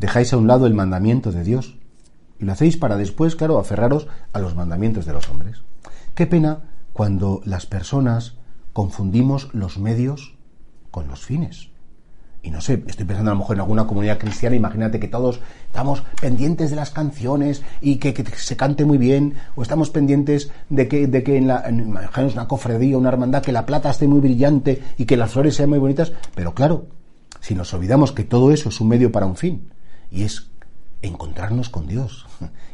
[0.00, 1.76] Dejáis a un lado el mandamiento de Dios
[2.38, 5.62] y lo hacéis para después, claro, aferraros a los mandamientos de los hombres.
[6.14, 6.62] Qué pena
[6.94, 8.38] cuando las personas
[8.72, 10.38] confundimos los medios
[10.90, 11.68] con los fines.
[12.42, 15.40] Y no sé, estoy pensando a lo mejor en alguna comunidad cristiana, imagínate que todos
[15.66, 20.88] estamos pendientes de las canciones y que, se cante muy bien, o estamos pendientes de
[20.88, 24.20] que, de que en la, en, una cofradía, una hermandad, que la plata esté muy
[24.20, 26.86] brillante y que las flores sean muy bonitas, pero claro,
[27.40, 29.68] si nos olvidamos que todo eso es un medio para un fin,
[30.10, 30.50] y es
[31.02, 32.26] encontrarnos con Dios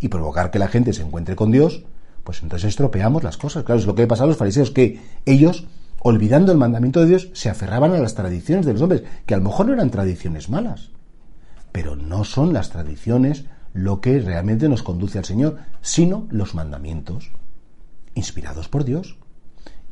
[0.00, 1.84] y provocar que la gente se encuentre con Dios,
[2.24, 3.64] pues entonces estropeamos las cosas.
[3.64, 5.66] Claro, es lo que le pasa a los fariseos, que ellos,
[6.00, 9.38] olvidando el mandamiento de Dios, se aferraban a las tradiciones de los hombres, que a
[9.38, 10.90] lo mejor no eran tradiciones malas,
[11.72, 17.32] pero no son las tradiciones lo que realmente nos conduce al Señor, sino los mandamientos
[18.14, 19.16] inspirados por Dios.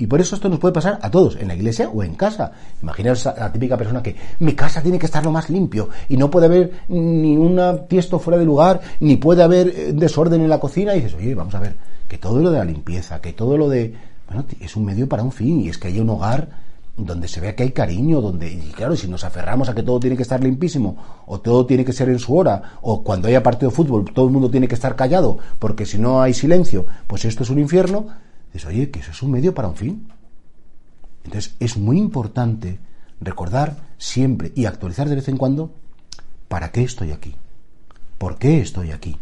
[0.01, 2.53] Y por eso esto nos puede pasar a todos, en la iglesia o en casa.
[2.83, 6.17] Imaginaos a la típica persona que mi casa tiene que estar lo más limpio y
[6.17, 10.49] no puede haber ni un tiesto fuera de lugar, ni puede haber eh, desorden en
[10.49, 10.95] la cocina.
[10.95, 11.77] Y dices, oye, vamos a ver,
[12.09, 13.95] que todo lo de la limpieza, que todo lo de...
[14.27, 16.49] Bueno, es un medio para un fin y es que haya un hogar
[16.97, 20.01] donde se vea que hay cariño, donde, y claro, si nos aferramos a que todo
[20.01, 23.43] tiene que estar limpísimo, o todo tiene que ser en su hora, o cuando haya
[23.43, 26.87] partido de fútbol todo el mundo tiene que estar callado, porque si no hay silencio,
[27.07, 28.07] pues esto es un infierno,
[28.53, 30.09] Dices, oye, que eso es un medio para un fin.
[31.25, 32.79] Entonces, es muy importante
[33.21, 35.73] recordar siempre y actualizar de vez en cuando
[36.49, 37.35] para qué estoy aquí.
[38.19, 39.17] ¿Por qué estoy aquí?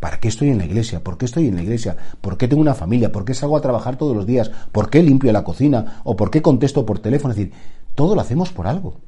[0.00, 1.02] ¿Para qué estoy en la iglesia?
[1.02, 1.96] ¿Por qué estoy en la iglesia?
[2.20, 3.10] ¿Por qué tengo una familia?
[3.10, 4.50] ¿Por qué salgo a trabajar todos los días?
[4.70, 6.02] ¿Por qué limpio la cocina?
[6.04, 7.32] ¿O por qué contesto por teléfono?
[7.32, 7.54] Es decir,
[7.94, 9.00] todo lo hacemos por algo.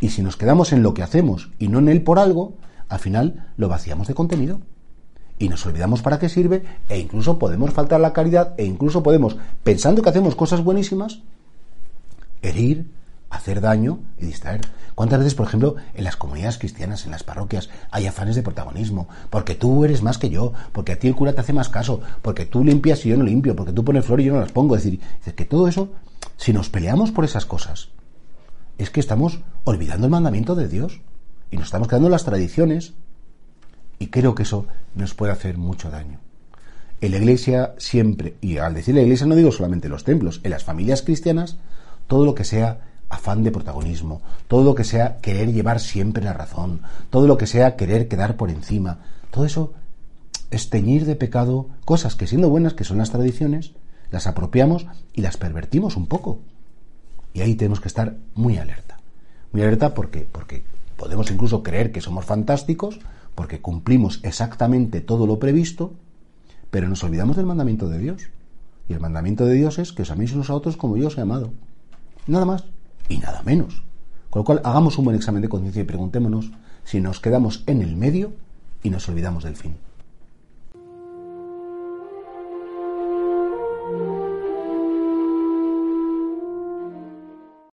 [0.00, 2.54] Y si nos quedamos en lo que hacemos y no en él por algo,
[2.88, 4.60] al final lo vaciamos de contenido
[5.38, 9.36] y nos olvidamos para qué sirve e incluso podemos faltar la caridad e incluso podemos,
[9.62, 11.20] pensando que hacemos cosas buenísimas,
[12.42, 12.90] herir,
[13.30, 14.60] hacer daño y distraer.
[14.94, 19.08] ¿Cuántas veces, por ejemplo, en las comunidades cristianas, en las parroquias, hay afanes de protagonismo?
[19.28, 22.00] Porque tú eres más que yo, porque a ti el cura te hace más caso,
[22.22, 24.52] porque tú limpias y yo no limpio, porque tú pones flores y yo no las
[24.52, 24.76] pongo.
[24.76, 25.00] Es decir,
[25.34, 25.88] que todo eso,
[26.36, 27.88] si nos peleamos por esas cosas,
[28.78, 31.00] es que estamos olvidando el mandamiento de Dios
[31.50, 32.94] y nos estamos quedando las tradiciones
[33.98, 36.20] y creo que eso nos puede hacer mucho daño.
[37.00, 40.50] En la iglesia siempre, y al decir la iglesia no digo solamente los templos, en
[40.50, 41.58] las familias cristianas,
[42.06, 46.32] todo lo que sea afán de protagonismo, todo lo que sea querer llevar siempre la
[46.32, 49.00] razón, todo lo que sea querer quedar por encima,
[49.30, 49.74] todo eso
[50.50, 53.72] es teñir de pecado cosas que siendo buenas, que son las tradiciones,
[54.10, 56.40] las apropiamos y las pervertimos un poco.
[57.32, 58.98] Y ahí tenemos que estar muy alerta.
[59.52, 60.62] Muy alerta porque, porque
[60.96, 63.00] podemos incluso creer que somos fantásticos
[63.34, 65.94] porque cumplimos exactamente todo lo previsto,
[66.70, 68.22] pero nos olvidamos del mandamiento de Dios.
[68.88, 71.18] Y el mandamiento de Dios es que os améis unos a otros como yo os
[71.18, 71.52] he amado.
[72.26, 72.64] Nada más
[73.08, 73.82] y nada menos.
[74.30, 76.50] Con lo cual, hagamos un buen examen de conciencia y preguntémonos
[76.84, 78.32] si nos quedamos en el medio
[78.82, 79.76] y nos olvidamos del fin.